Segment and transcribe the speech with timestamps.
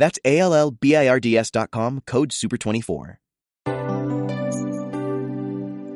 [0.00, 3.18] That's A L L B I R D S.com, code SUPER24.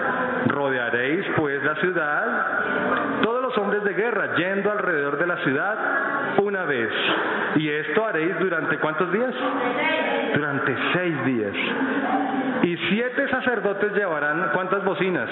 [0.47, 5.77] Rodearéis pues la ciudad, todos los hombres de guerra, yendo alrededor de la ciudad
[6.43, 6.89] una vez.
[7.55, 9.33] Y esto haréis durante cuántos días?
[10.33, 11.53] Durante seis días.
[12.65, 15.29] Y siete sacerdotes llevarán cuántas bocinas?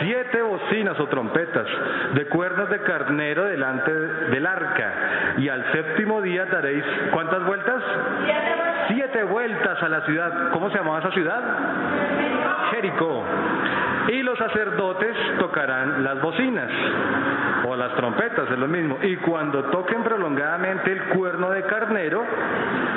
[0.00, 1.68] Siete bocinas o trompetas
[2.14, 4.92] de cuernos de carnero delante del arca.
[5.38, 6.82] Y al séptimo día daréis
[7.12, 7.80] cuántas vueltas?
[8.88, 10.50] Siete vueltas a la ciudad.
[10.50, 11.40] ¿Cómo se llamaba esa ciudad?
[12.72, 13.24] Jericó.
[14.08, 16.70] Y los sacerdotes tocarán las bocinas
[17.66, 18.98] o las trompetas, es lo mismo.
[19.02, 22.22] Y cuando toquen prolongadamente el cuerno de carnero,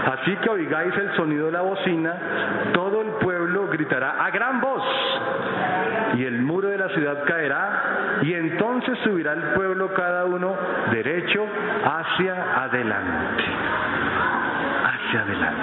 [0.06, 2.14] así que oigáis el sonido de la bocina,
[2.74, 4.84] todo el pueblo gritará a gran voz.
[6.16, 10.56] Y el muro de la ciudad caerá, y entonces subirá el pueblo cada uno
[10.92, 11.46] derecho
[11.86, 13.44] hacia adelante.
[14.86, 15.62] Hacia adelante.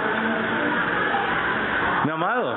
[2.05, 2.55] Mi amado,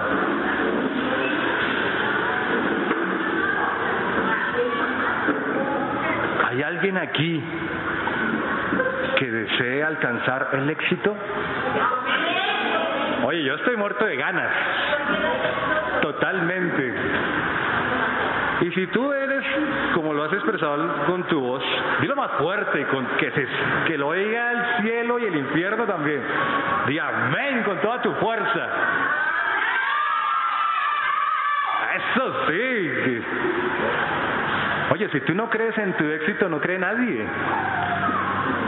[6.80, 7.42] alguien aquí
[9.18, 11.14] que desee alcanzar el éxito?
[13.24, 14.50] Oye, yo estoy muerto de ganas.
[16.00, 16.94] Totalmente.
[18.62, 19.44] Y si tú eres,
[19.92, 21.62] como lo has expresado con tu voz,
[22.00, 23.46] dilo más fuerte, con que, se,
[23.86, 26.22] que lo oiga el cielo y el infierno también.
[26.86, 28.68] Di amén con toda tu fuerza.
[31.94, 33.22] Eso sí.
[34.90, 37.24] Oye, si tú no crees en tu éxito, no cree nadie.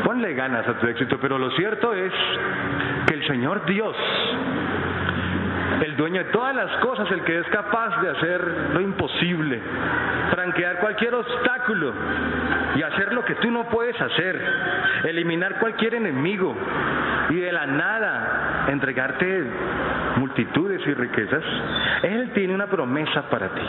[0.05, 2.13] Ponle ganas a tu éxito, pero lo cierto es
[3.07, 3.97] que el Señor Dios,
[5.85, 8.41] el dueño de todas las cosas, el que es capaz de hacer
[8.73, 9.61] lo imposible,
[10.31, 11.93] franquear cualquier obstáculo
[12.77, 14.41] y hacer lo que tú no puedes hacer,
[15.05, 16.55] eliminar cualquier enemigo
[17.31, 19.45] y de la nada entregarte
[20.17, 21.43] multitudes y riquezas,
[22.03, 23.63] Él tiene una promesa para ti.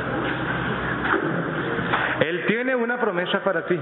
[2.74, 3.80] Tiene una promesa para ti.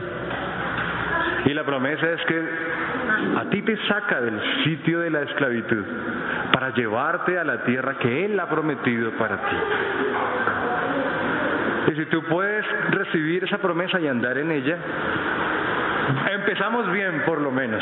[1.46, 2.44] Y la promesa es que
[3.38, 5.86] a ti te saca del sitio de la esclavitud
[6.52, 9.56] para llevarte a la tierra que Él ha prometido para ti.
[11.94, 14.76] Y si tú puedes recibir esa promesa y andar en ella,
[16.34, 17.82] empezamos bien por lo menos.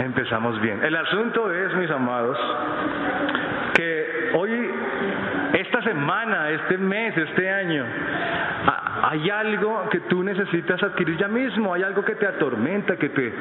[0.00, 0.82] Empezamos bien.
[0.82, 2.38] El asunto es, mis amados,
[3.74, 4.70] que hoy,
[5.52, 7.84] esta semana, este mes, este año,
[9.02, 13.32] hay algo que tú necesitas adquirir ya mismo, hay algo que te atormenta, que te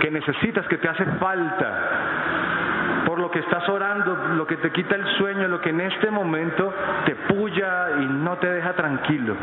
[0.00, 3.04] que necesitas, que te hace falta.
[3.06, 6.10] Por lo que estás orando, lo que te quita el sueño, lo que en este
[6.10, 6.74] momento
[7.06, 9.34] te puya y no te deja tranquilo.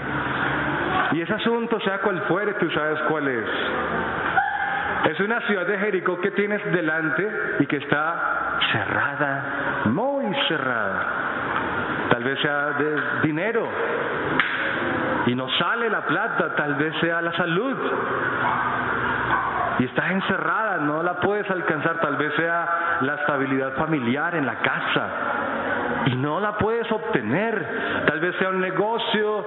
[1.14, 3.46] Y ese asunto, sea cual fuere, tú sabes cuál es.
[5.12, 7.28] Es una ciudad de Jericó que tienes delante
[7.60, 11.08] y que está cerrada, muy cerrada.
[12.12, 13.68] Tal vez sea de dinero,
[15.28, 17.78] y no sale la plata, tal vez sea la salud.
[19.80, 24.56] Y estás encerrada, no la puedes alcanzar, tal vez sea la estabilidad familiar en la
[24.56, 25.10] casa.
[26.08, 29.46] Y no la puedes obtener, tal vez sea un negocio,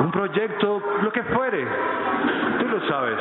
[0.00, 1.66] un proyecto, lo que fuere.
[2.58, 3.18] Tú lo sabes.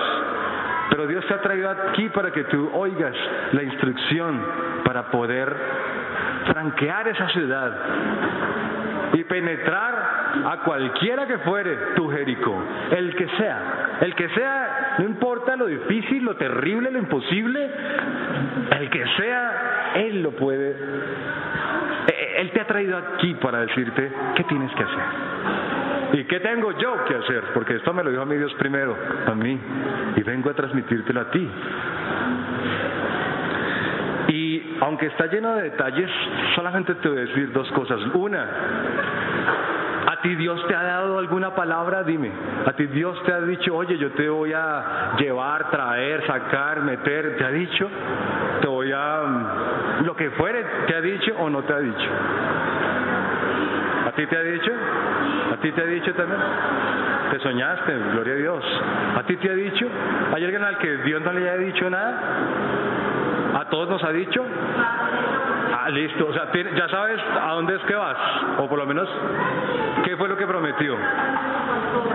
[0.90, 3.16] Pero Dios te ha traído aquí para que tú oigas
[3.54, 4.46] la instrucción
[4.84, 5.56] para poder
[6.52, 7.72] franquear esa ciudad
[9.14, 10.01] y penetrar
[10.46, 15.68] a cualquiera que fuere tu Jericó, el que sea, el que sea, no importa lo
[15.68, 17.70] difícil, lo terrible, lo imposible,
[18.80, 20.72] el que sea, Él lo puede.
[22.08, 25.04] E, e, él te ha traído aquí para decirte qué tienes que hacer.
[26.14, 27.44] ¿Y qué tengo yo que hacer?
[27.54, 29.58] Porque esto me lo dijo a mi Dios primero, a mí,
[30.16, 31.50] y vengo a transmitírtelo a ti.
[34.28, 36.10] Y aunque está lleno de detalles,
[36.56, 38.00] solamente te voy a decir dos cosas.
[38.14, 38.48] Una,
[40.22, 42.04] ti Dios te ha dado alguna palabra?
[42.04, 42.32] Dime.
[42.66, 47.38] A ti Dios te ha dicho, oye, yo te voy a llevar, traer, sacar, meter.
[47.38, 47.90] ¿Te ha dicho?
[48.62, 49.22] Te voy a...
[49.26, 52.10] mm, Lo que fuere, ¿te ha dicho o no te ha dicho?
[54.08, 54.72] ¿A ti te ha dicho?
[55.54, 56.40] ¿A ti te ha dicho también?
[57.32, 58.64] Te soñaste, gloria a Dios.
[59.18, 59.88] ¿A ti te ha dicho?
[60.36, 62.20] ¿Hay alguien al que Dios no le haya dicho nada?
[63.60, 64.44] ¿A todos nos ha dicho?
[65.94, 66.28] Listo.
[66.28, 68.18] O sea, ya sabes a dónde es que vas.
[68.60, 69.08] O por lo menos,
[70.04, 70.96] ¿qué fue lo que prometió?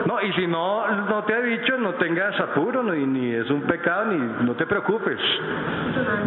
[0.07, 3.63] No, y si no, no te ha dicho, no tengas apuro, ni, ni es un
[3.63, 5.19] pecado, ni no te preocupes.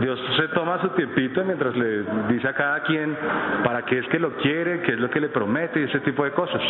[0.02, 3.16] Dios se toma su tiempito mientras le dice a cada quien
[3.64, 6.24] para qué es que lo quiere, qué es lo que le promete y ese tipo
[6.24, 6.62] de cosas.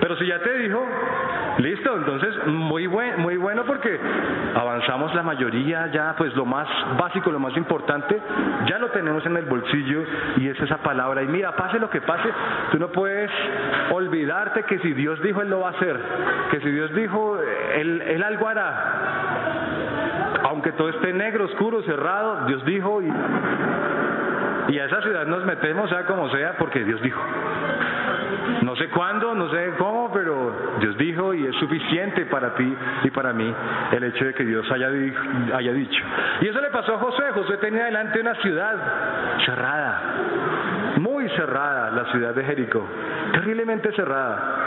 [0.00, 0.84] Pero si ya te dijo,
[1.58, 3.98] listo, entonces muy buen, muy bueno porque
[4.54, 6.68] avanzamos la mayoría ya, pues lo más
[6.98, 8.20] básico, lo más importante,
[8.66, 10.04] ya lo tenemos en el bolsillo
[10.36, 11.22] y es esa palabra.
[11.22, 12.28] Y mira, pase lo que pase,
[12.70, 13.30] tú no puedes
[13.90, 16.00] olvidarte que si Dios dijo, Él lo va a hacer,
[16.50, 17.38] que si Dios dijo,
[17.74, 19.62] Él, él algo hará
[20.44, 23.06] aunque todo esté negro, oscuro, cerrado, Dios dijo y,
[24.68, 27.20] y a esa ciudad nos metemos, sea como sea, porque Dios dijo.
[28.62, 33.10] No sé cuándo, no sé cómo, pero Dios dijo y es suficiente para ti y
[33.10, 33.52] para mí
[33.92, 34.88] el hecho de que Dios haya,
[35.54, 36.04] haya dicho.
[36.40, 37.22] Y eso le pasó a José.
[37.34, 38.74] José tenía delante una ciudad
[39.44, 40.02] cerrada,
[40.96, 42.86] muy cerrada, la ciudad de Jericó,
[43.32, 44.58] terriblemente cerrada.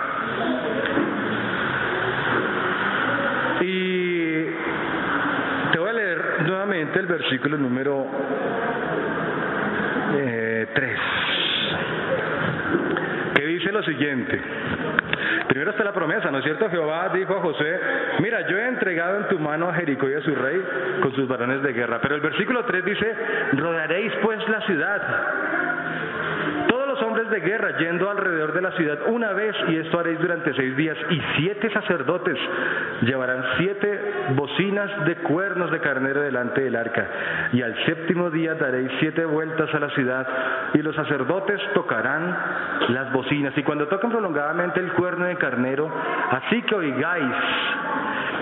[3.61, 4.45] Y
[5.71, 8.05] te voy a leer nuevamente el versículo número
[10.73, 10.99] 3,
[13.35, 14.41] que dice lo siguiente.
[15.47, 16.69] Primero está la promesa, ¿no es cierto?
[16.69, 17.79] Jehová dijo a José,
[18.19, 20.61] mira, yo he entregado en tu mano a Jericó y a su rey
[21.01, 21.99] con sus varones de guerra.
[22.01, 23.15] Pero el versículo 3 dice,
[23.53, 25.01] rodearéis pues la ciudad.
[26.67, 30.19] Todos los hombres de guerra yendo alrededor de la ciudad una vez, y esto haréis
[30.19, 32.37] durante seis días, y siete sacerdotes
[33.01, 33.99] llevarán siete
[34.35, 37.07] bocinas de cuernos de carnero delante del arca,
[37.53, 40.27] y al séptimo día daréis siete vueltas a la ciudad,
[40.75, 42.37] y los sacerdotes tocarán
[42.89, 45.89] las bocinas, y cuando toquen prolongadamente el cuerno de carnero,
[46.31, 47.35] así que oigáis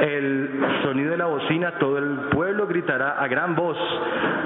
[0.01, 0.49] el
[0.81, 3.77] sonido de la bocina, todo el pueblo gritará a gran voz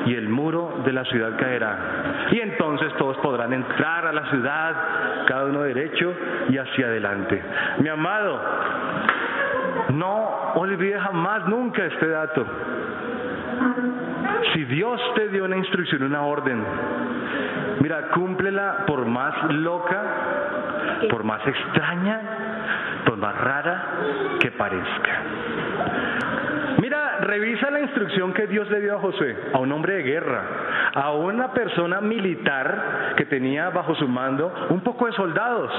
[0.05, 2.27] y el muro de la ciudad caerá.
[2.31, 4.75] Y entonces todos podrán entrar a la ciudad,
[5.25, 6.13] cada uno derecho
[6.49, 7.41] y hacia adelante.
[7.79, 8.41] Mi amado,
[9.93, 12.45] no olvide jamás nunca este dato.
[14.53, 16.63] Si Dios te dio una instrucción, una orden,
[17.79, 20.03] mira, cúmplela por más loca,
[21.09, 22.21] por más extraña,
[23.05, 23.83] por más rara
[24.39, 25.21] que parezca.
[26.81, 30.43] Mira, revisa la instrucción que Dios le dio a Josué, a un hombre de guerra,
[30.93, 35.71] a una persona militar que tenía bajo su mando un poco de soldados.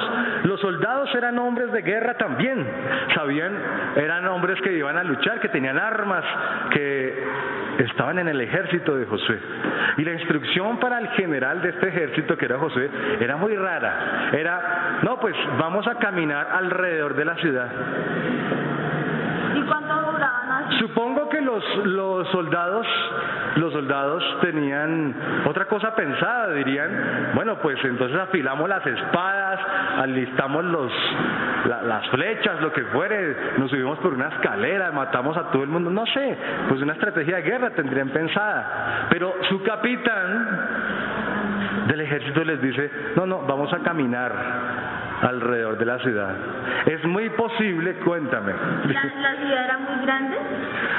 [0.44, 2.66] Los soldados eran hombres de guerra también,
[3.14, 3.52] sabían,
[3.96, 6.24] eran hombres que iban a luchar, que tenían armas,
[6.70, 7.24] que
[7.78, 9.38] estaban en el ejército de Josué.
[9.96, 12.90] Y la instrucción para el general de este ejército, que era Josué,
[13.20, 14.30] era muy rara.
[14.32, 17.68] Era, no, pues vamos a caminar alrededor de la ciudad.
[19.54, 20.87] ¿Y cuánto duraban así?
[20.98, 22.84] Supongo que los, los soldados,
[23.54, 25.14] los soldados tenían
[25.46, 29.60] otra cosa pensada, dirían, bueno, pues entonces afilamos las espadas,
[29.98, 30.90] alistamos los,
[31.66, 35.68] la- las flechas, lo que fuere, nos subimos por una escalera, matamos a todo el
[35.68, 36.36] mundo, no sé,
[36.68, 39.06] pues una estrategia de guerra tendrían pensada.
[39.08, 40.58] Pero su capitán
[41.86, 44.32] del ejército les dice, no, no, vamos a caminar
[45.20, 46.30] alrededor de la ciudad.
[46.86, 48.52] Es muy posible, cuéntame.
[48.52, 50.36] ¿La, ciudad era muy grande?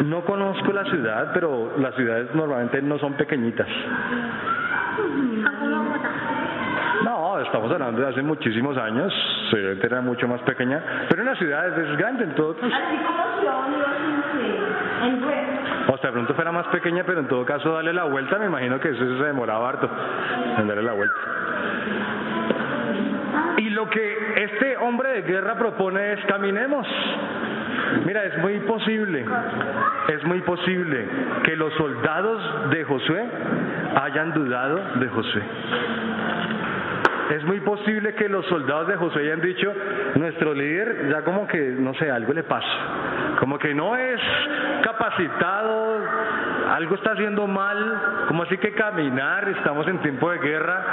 [0.06, 3.68] No conozco la ciudad, pero las ciudades normalmente no son pequeñitas.
[7.04, 9.14] No, estamos hablando de hace muchísimos años,
[9.50, 12.52] seguramente era mucho más pequeña, pero una ciudad es grande en todo.
[12.52, 13.24] Así como
[15.04, 15.60] en, en.
[15.90, 18.46] O sea, de pronto fuera más pequeña, pero en todo caso darle la vuelta, me
[18.46, 19.90] imagino que eso se demoraba harto,
[20.58, 21.16] en darle la vuelta.
[23.58, 26.88] Y lo que este hombre de guerra propone es caminemos.
[28.06, 29.26] Mira, es muy posible,
[30.10, 31.08] es muy posible
[31.44, 33.26] que los soldados de Josué
[34.02, 35.42] hayan dudado de Josué.
[37.32, 39.72] Es muy posible que los soldados de Josué hayan dicho,
[40.16, 42.68] nuestro líder ya como que, no sé, algo le pasa,
[43.40, 44.20] como que no es
[44.84, 46.00] capacitado,
[46.72, 50.84] algo está haciendo mal, como así que caminar, estamos en tiempo de guerra.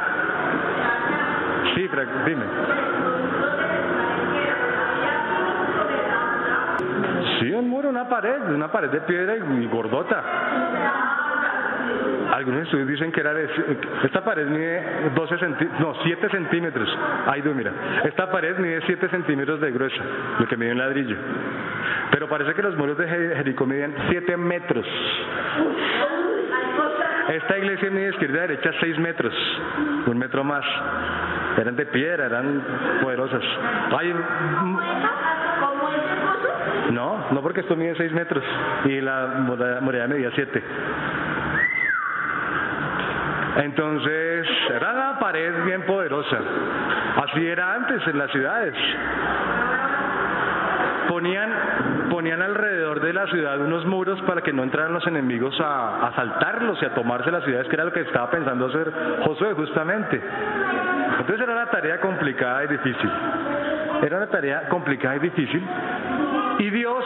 [1.74, 2.44] Sí, Frank, dime.
[7.40, 10.22] Sí, un muro, una pared, una pared de piedra y, gordota.
[12.32, 13.48] algunos estudios dicen que era de,
[14.04, 16.98] esta pared mide 12 centímetros, no, 7 centímetros.
[17.26, 17.72] Ahí tú mira.
[18.04, 20.02] Esta pared mide 7 centímetros de gruesa,
[20.38, 21.16] lo que mide un ladrillo.
[22.10, 24.86] Pero parece que los muros de Jericó medían 7 metros.
[27.28, 29.34] Esta iglesia mide izquierda a derecha 6 metros,
[30.06, 30.64] un metro más.
[31.56, 32.62] Eran de piedra, eran
[33.02, 33.42] poderosas.
[33.98, 34.80] Hay, ¿Cómo
[35.90, 36.48] es hermoso?
[36.90, 38.44] no, no porque esto mide 6 metros
[38.84, 39.26] y la
[39.80, 40.62] muralla medía 7.
[43.56, 46.38] Entonces, era una pared bien poderosa.
[47.24, 48.74] Así era antes en las ciudades.
[51.08, 56.08] Ponían, ponían alrededor de la ciudad unos muros para que no entraran los enemigos a
[56.08, 58.92] asaltarlos y a tomarse las ciudades, que era lo que estaba pensando hacer
[59.24, 60.20] Josué justamente.
[61.26, 63.10] Entonces era una tarea complicada y difícil.
[64.00, 65.60] Era una tarea complicada y difícil.
[66.60, 67.04] Y Dios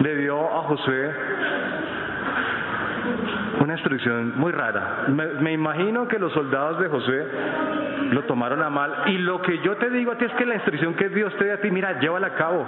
[0.00, 1.14] le dio a Josué
[3.70, 5.04] una instrucción muy rara.
[5.08, 7.24] Me, me imagino que los soldados de Josué
[8.10, 8.92] lo tomaron a mal.
[9.06, 11.46] Y lo que yo te digo a ti es que la instrucción que Dios te
[11.46, 12.66] da a ti, mira, llévala a cabo.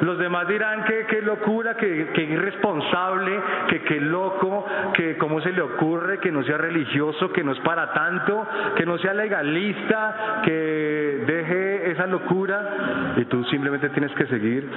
[0.00, 5.52] Los demás dirán que qué locura, que, que irresponsable, que qué loco, que cómo se
[5.52, 10.40] le ocurre, que no sea religioso, que no es para tanto, que no sea legalista,
[10.44, 13.14] que deje esa locura.
[13.16, 14.68] Y tú simplemente tienes que seguir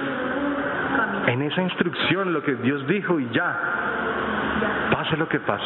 [1.26, 3.99] en esa instrucción lo que Dios dijo y ya
[5.10, 5.64] pase lo que pase.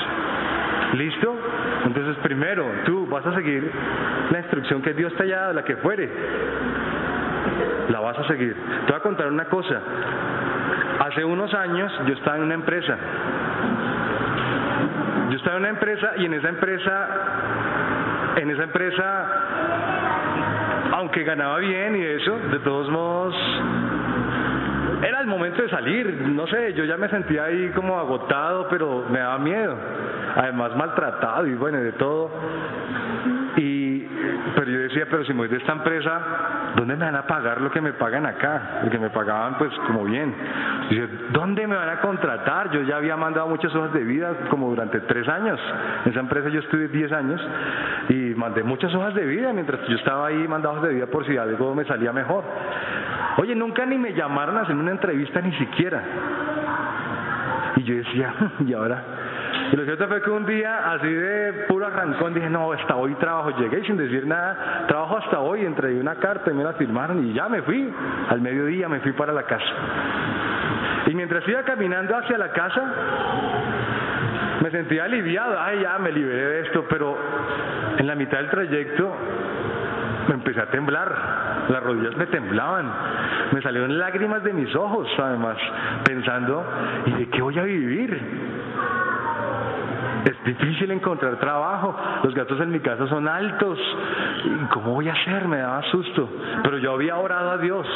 [0.95, 1.37] ¿Listo?
[1.85, 3.71] Entonces primero tú vas a seguir
[4.31, 6.11] la instrucción que Dios te haya dado, la que fuere.
[7.91, 8.55] La vas a seguir.
[8.55, 9.81] Te voy a contar una cosa.
[11.01, 12.97] Hace unos años yo estaba en una empresa.
[15.31, 17.09] Yo estaba en una empresa y en esa empresa,
[18.37, 19.27] en esa empresa,
[20.93, 23.35] aunque ganaba bien y eso, de todos modos,
[25.05, 29.05] era el momento de salir, no sé, yo ya me sentía ahí como agotado, pero
[29.11, 29.77] me daba miedo,
[30.35, 32.31] además maltratado y bueno, de todo.
[33.57, 33.84] Y,
[34.55, 36.21] pero yo decía, pero si me voy de esta empresa,
[36.77, 38.81] ¿dónde me van a pagar lo que me pagan acá?
[38.83, 40.35] Porque me pagaban pues como bien.
[40.91, 42.71] Dice, ¿dónde me van a contratar?
[42.71, 45.59] Yo ya había mandado muchas hojas de vida como durante tres años.
[46.05, 47.41] En esa empresa yo estuve diez años
[48.09, 51.27] y mandé muchas hojas de vida mientras yo estaba ahí mandando hojas de vida por
[51.27, 52.45] si algo me salía mejor.
[53.39, 56.03] Oye, nunca ni me llamaron a hacer una entrevista ni siquiera.
[57.77, 58.35] Y yo decía,
[58.67, 59.03] ¿y ahora?
[59.75, 63.50] Lo cierto fue que un día, así de puro arrancón, dije, no, hasta hoy trabajo.
[63.59, 67.33] Llegué sin decir nada, trabajo hasta hoy, entregué una carta y me la firmaron y
[67.33, 67.93] ya me fui.
[68.28, 69.64] Al mediodía me fui para la casa.
[71.07, 72.83] Y mientras iba caminando hacia la casa,
[74.62, 75.61] me sentía aliviado.
[75.61, 77.16] Ay, ya me liberé de esto, pero
[77.99, 79.12] en la mitad del trayecto
[80.28, 82.90] me empecé a temblar, las rodillas me temblaban,
[83.52, 85.59] me salieron lágrimas de mis ojos, además,
[86.04, 86.64] pensando,
[87.07, 88.44] ¿y de qué voy a vivir?
[90.25, 93.78] Es difícil encontrar trabajo, los gastos en mi casa son altos,
[94.45, 95.47] ¿y cómo voy a hacer?
[95.47, 96.28] Me daba susto,
[96.62, 97.87] pero yo había orado a Dios.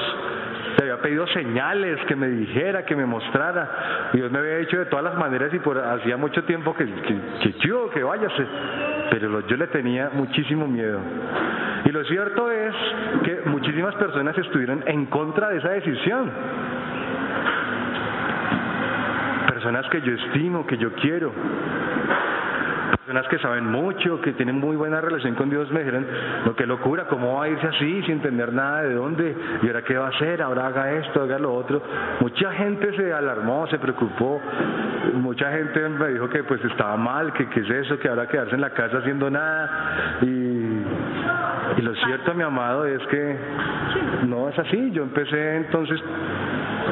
[0.76, 4.10] Le había pedido señales que me dijera, que me mostrara.
[4.12, 7.20] Dios me había dicho de todas las maneras y por hacía mucho tiempo que, que,
[7.42, 8.46] que chido, que váyase.
[9.10, 11.00] Pero yo le tenía muchísimo miedo.
[11.84, 12.74] Y lo cierto es
[13.24, 16.30] que muchísimas personas estuvieron en contra de esa decisión.
[19.48, 21.32] Personas que yo estimo, que yo quiero.
[23.08, 26.06] Personas que saben mucho, que tienen muy buena relación con Dios, me dijeron,
[26.44, 29.34] no, qué locura, ¿cómo va a irse así sin entender nada de dónde?
[29.62, 30.42] ¿Y ahora qué va a hacer?
[30.42, 31.80] Ahora haga esto, haga lo otro.
[32.20, 34.42] Mucha gente se alarmó, se preocupó.
[35.14, 38.56] Mucha gente me dijo que pues estaba mal, que qué es eso, que ahora quedarse
[38.56, 40.18] en la casa haciendo nada.
[40.20, 40.26] Y,
[41.78, 43.36] y lo cierto, mi amado, es que
[44.26, 44.90] no es así.
[44.90, 45.98] Yo empecé entonces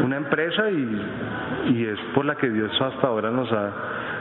[0.02, 3.70] una empresa y, y es por la que Dios hasta ahora nos ha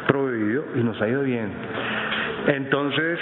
[0.08, 1.52] proveído y nos ha ido bien.
[2.48, 3.20] Entonces,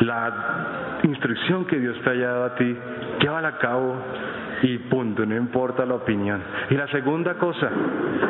[0.00, 2.76] la instrucción que Dios te haya dado a ti,
[3.20, 3.96] llévala a cabo
[4.62, 6.42] y punto, no importa la opinión.
[6.70, 7.70] Y la segunda cosa,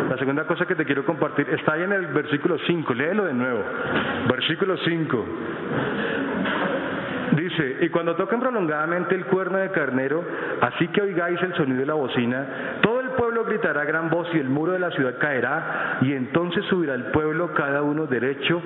[0.09, 3.35] la segunda cosa que te quiero compartir está ahí en el versículo 5, léelo de
[3.35, 3.63] nuevo.
[4.29, 5.27] Versículo 5.
[7.33, 10.25] Dice, y cuando toquen prolongadamente el cuerno de carnero,
[10.61, 12.47] así que oigáis el sonido de la bocina,
[12.81, 12.94] todo
[13.55, 17.05] gritará a gran voz y el muro de la ciudad caerá, y entonces subirá el
[17.07, 18.61] pueblo cada uno derecho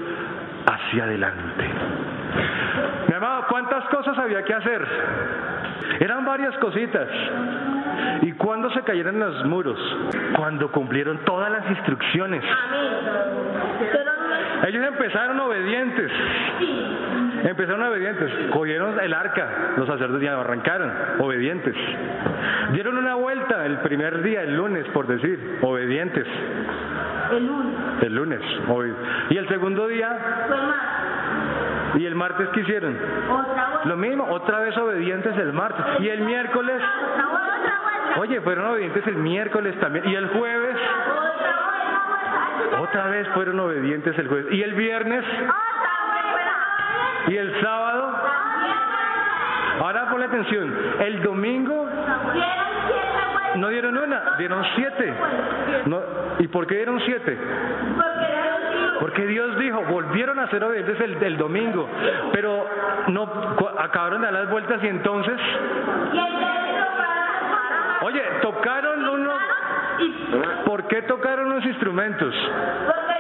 [0.67, 1.65] hacia adelante.
[3.09, 4.87] Mi amado, ¿cuántas cosas había que hacer?
[6.01, 7.09] Eran varias cositas.
[8.23, 9.79] ¿Y cuándo se cayeron los muros?
[10.37, 12.43] Cuando cumplieron todas las instrucciones.
[14.67, 16.11] Ellos empezaron obedientes.
[17.45, 21.75] Empezaron obedientes, cogieron el arca, los sacerdotes ya arrancaron, obedientes.
[22.73, 26.27] Dieron una vuelta el primer día, el lunes, por decir, obedientes.
[27.33, 27.75] El lunes.
[28.03, 28.41] El lunes,
[29.31, 30.09] Y el segundo día,
[30.49, 31.97] Fue más.
[31.97, 32.97] y el martes, ¿qué hicieron?
[32.97, 33.89] Otra vuelta.
[33.89, 35.85] Lo mismo, otra vez obedientes el martes.
[36.01, 37.49] Y el miércoles, Otra vuelta.
[37.59, 38.21] Otra vuelta.
[38.21, 40.09] oye, fueron obedientes el miércoles también.
[40.09, 42.81] Y el jueves, Otra vuelta.
[42.81, 44.47] otra vez fueron obedientes el jueves.
[44.53, 45.25] Y el viernes.
[47.29, 48.13] Y el sábado.
[49.81, 51.87] Ahora ponle atención, el domingo
[53.57, 55.15] no dieron una, dieron siete.
[55.87, 56.01] No,
[56.39, 57.39] ¿Y por qué dieron siete?
[59.01, 59.83] Porque Dios dijo.
[59.83, 61.89] Volvieron a ser obedientes el, el domingo,
[62.33, 62.67] pero
[63.09, 63.23] no
[63.79, 65.39] acabaron de dar las vueltas y entonces,
[68.03, 69.33] oye, tocaron uno,
[70.65, 72.35] ¿por qué tocaron los instrumentos?
[72.87, 73.18] porque.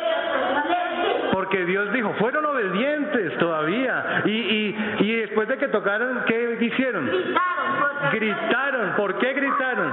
[1.49, 4.23] Porque Dios dijo, fueron obedientes todavía.
[4.26, 7.07] Y, y, y después de que tocaron, ¿qué hicieron?
[7.07, 8.11] Gritaron.
[8.12, 9.90] Gritaron, ¿por qué gritaron?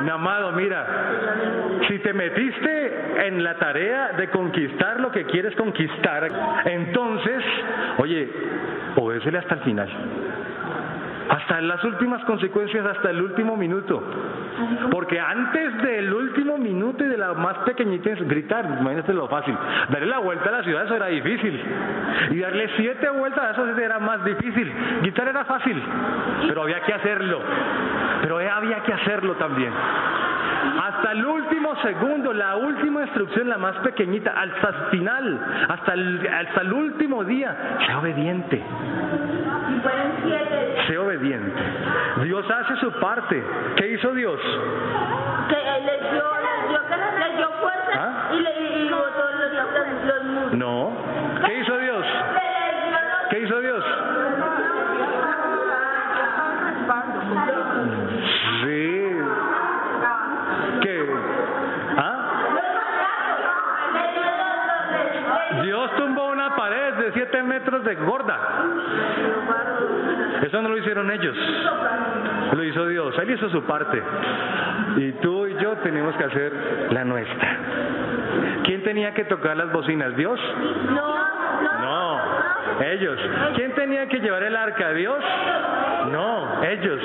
[0.00, 0.86] Mi amado, mira,
[1.86, 6.28] si te metiste en la tarea de conquistar lo que quieres conquistar,
[6.64, 7.44] entonces,
[7.98, 8.28] oye,
[8.96, 9.88] obedécele hasta el final.
[11.28, 14.02] Hasta las últimas consecuencias, hasta el último minuto.
[14.90, 19.54] Porque antes del último minuto y de la más pequeñita es gritar, imagínate lo fácil.
[19.90, 21.60] Darle la vuelta a la ciudad, eso era difícil.
[22.30, 24.72] Y darle siete vueltas a eso era más difícil.
[25.02, 25.80] Gritar era fácil,
[26.48, 27.40] pero había que hacerlo.
[28.22, 29.72] Pero había que hacerlo también.
[30.82, 36.26] Hasta el último segundo, la última instrucción, la más pequeñita, hasta el final, hasta el,
[36.26, 37.56] hasta el último día,
[37.86, 38.62] sea obediente.
[40.86, 41.60] Sé obediente.
[42.24, 43.42] Dios hace su parte.
[43.76, 44.40] ¿Qué hizo Dios?
[45.48, 46.80] Que él les dio, les dio,
[47.18, 48.30] les dio fuerza ¿Ah?
[48.32, 49.52] y, le, y botó los,
[50.04, 50.52] los, los.
[50.54, 50.92] No.
[51.46, 51.87] ¿Qué hizo Dios?
[65.62, 68.38] Dios tumbó una pared de siete metros de gorda.
[70.42, 71.36] Eso no lo hicieron ellos.
[72.52, 73.18] Lo hizo Dios.
[73.18, 74.02] Él hizo su parte.
[74.96, 76.52] Y tú y yo tenemos que hacer
[76.90, 77.56] la nuestra.
[78.64, 80.16] ¿Quién tenía que tocar las bocinas?
[80.16, 80.38] ¿Dios?
[80.90, 81.16] No,
[81.80, 82.20] no.
[82.80, 83.18] Ellos.
[83.56, 84.92] ¿Quién tenía que llevar el arca?
[84.92, 85.18] ¿Dios?
[86.12, 87.00] No, ellos.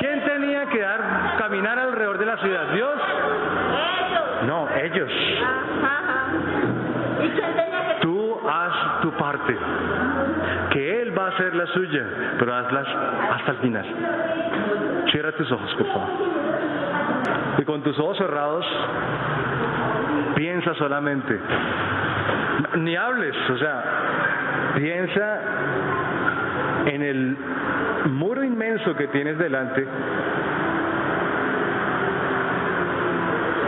[0.00, 2.66] ¿Quién tenía que dar, caminar alrededor de la ciudad?
[2.74, 3.00] ¿Dios?
[4.46, 5.10] No, ellos.
[5.82, 6.26] Ajá.
[7.22, 7.28] ¿Y
[9.04, 9.54] tu parte,
[10.70, 12.06] que Él va a hacer la suya,
[12.38, 12.88] pero hazlas
[13.34, 13.84] hasta el final.
[15.12, 16.08] Cierra tus ojos, por favor.
[17.58, 18.64] Y con tus ojos cerrados,
[20.36, 21.38] piensa solamente.
[22.78, 23.84] Ni hables, o sea,
[24.76, 25.40] piensa
[26.86, 27.36] en el
[28.06, 29.86] muro inmenso que tienes delante.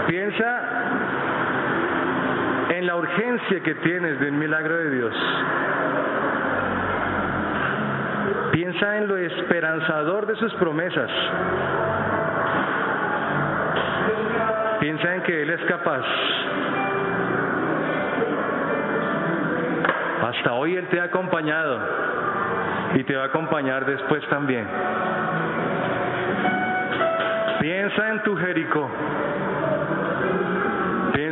[0.07, 0.66] Piensa
[2.87, 5.14] en la urgencia que tienes del milagro de Dios.
[8.53, 11.11] Piensa en lo esperanzador de sus promesas.
[14.79, 16.05] Piensa en que Él es capaz.
[20.29, 21.81] Hasta hoy Él te ha acompañado
[22.94, 24.64] y te va a acompañar después también.
[27.59, 28.88] Piensa en tu Jericó.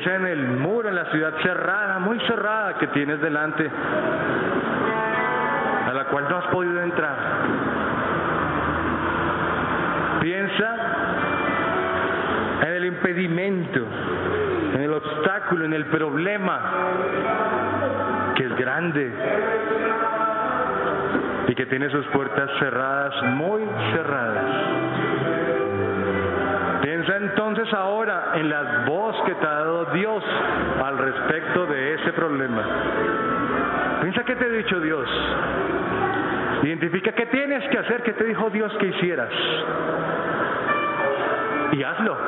[0.05, 3.71] Piensa en el muro, en la ciudad cerrada, muy cerrada que tienes delante,
[5.87, 7.17] a la cual no has podido entrar.
[10.21, 10.77] Piensa
[12.64, 13.81] en el impedimento,
[14.75, 16.61] en el obstáculo, en el problema,
[18.35, 19.11] que es grande
[21.49, 23.62] y que tiene sus puertas cerradas, muy
[23.95, 25.13] cerradas.
[26.85, 30.23] Piensa entonces ahora en la voz que te ha dado Dios
[30.85, 32.62] al respecto de ese problema.
[34.03, 35.09] Piensa qué te ha dicho Dios.
[36.62, 39.31] Identifica qué tienes que hacer, qué te dijo Dios que hicieras.
[41.73, 42.18] Y hazlo.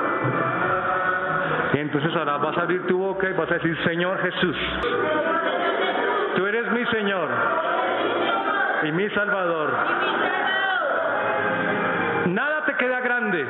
[1.75, 4.57] Y entonces ahora vas a abrir tu boca y vas a decir, Señor Jesús,
[6.35, 7.29] tú eres mi Señor
[8.85, 9.71] y mi Salvador.
[12.29, 13.47] Nada te queda grande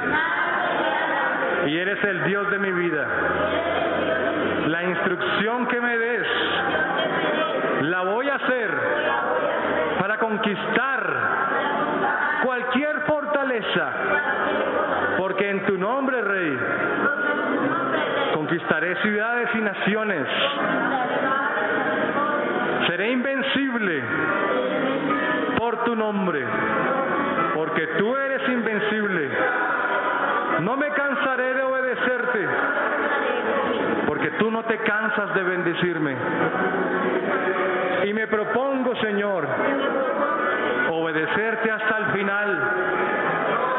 [1.67, 3.07] y eres el Dios de mi vida.
[4.69, 6.27] La instrucción que me des
[7.83, 8.71] la voy a hacer
[9.99, 11.17] para conquistar
[12.45, 13.93] cualquier fortaleza,
[15.19, 16.59] porque en tu nombre, Rey,
[18.35, 20.27] conquistaré ciudades y naciones.
[22.87, 24.03] Seré invencible
[25.59, 26.45] por tu nombre,
[27.55, 29.31] porque tú eres invencible.
[30.61, 32.49] No me cansaré de obedecerte,
[34.07, 36.16] porque tú no te cansas de bendecirme.
[38.05, 39.47] Y me propongo, Señor,
[40.90, 42.62] obedecerte hasta el final,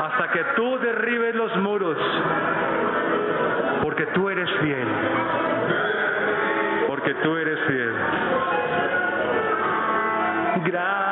[0.06, 1.98] hasta que tú derribes los muros,
[3.82, 4.88] porque tú eres fiel,
[6.88, 7.94] porque tú eres fiel.
[10.66, 11.07] Grande